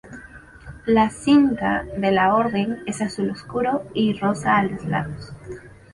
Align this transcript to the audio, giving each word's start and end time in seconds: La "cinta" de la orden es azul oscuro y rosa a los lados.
La 0.87 1.11
"cinta" 1.11 1.83
de 1.95 2.09
la 2.11 2.33
orden 2.33 2.81
es 2.87 3.03
azul 3.03 3.29
oscuro 3.29 3.83
y 3.93 4.17
rosa 4.17 4.57
a 4.57 4.63
los 4.63 4.83
lados. 4.85 5.31